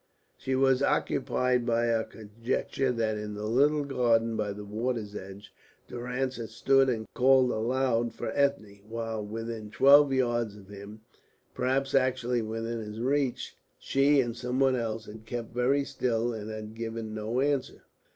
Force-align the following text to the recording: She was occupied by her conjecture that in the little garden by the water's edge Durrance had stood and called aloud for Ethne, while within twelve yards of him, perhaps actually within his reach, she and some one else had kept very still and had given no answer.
She 0.35 0.55
was 0.55 0.81
occupied 0.81 1.63
by 1.63 1.85
her 1.85 2.03
conjecture 2.03 2.91
that 2.91 3.19
in 3.19 3.35
the 3.35 3.45
little 3.45 3.83
garden 3.85 4.35
by 4.35 4.51
the 4.51 4.65
water's 4.65 5.13
edge 5.15 5.53
Durrance 5.87 6.37
had 6.37 6.49
stood 6.49 6.89
and 6.89 7.05
called 7.13 7.51
aloud 7.51 8.11
for 8.15 8.31
Ethne, 8.33 8.79
while 8.89 9.23
within 9.23 9.69
twelve 9.69 10.11
yards 10.11 10.55
of 10.57 10.69
him, 10.69 11.01
perhaps 11.53 11.93
actually 11.93 12.41
within 12.41 12.79
his 12.79 12.99
reach, 12.99 13.55
she 13.77 14.19
and 14.21 14.35
some 14.35 14.59
one 14.59 14.75
else 14.75 15.05
had 15.05 15.27
kept 15.27 15.53
very 15.53 15.83
still 15.85 16.33
and 16.33 16.49
had 16.49 16.73
given 16.73 17.13
no 17.13 17.39
answer. 17.39 17.83